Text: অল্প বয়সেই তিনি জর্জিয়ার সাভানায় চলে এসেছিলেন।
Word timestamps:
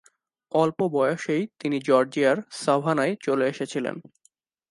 অল্প 0.51 0.79
বয়সেই 0.93 1.43
তিনি 1.59 1.77
জর্জিয়ার 1.79 2.37
সাভানায় 2.51 3.13
চলে 3.21 3.45
এসেছিলেন। 3.47 3.95